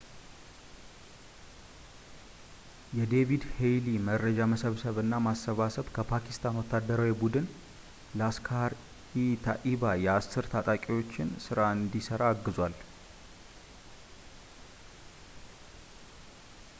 [2.99, 7.45] የዴቪድ ሄድሊ መረጃ መሰብሰብ እና ማሰባሰብ ከፓኪስታን ወታደራዊ ቡድን
[8.21, 12.75] ላስክሃር-ኢ-ታኢባ የ10 ታጣቂዎችን ሥራ እንዲሠራ አግዟል